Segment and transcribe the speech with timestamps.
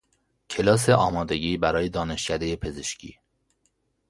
[0.49, 3.19] کلاس آمادگی برای دانشکدهی پزشکی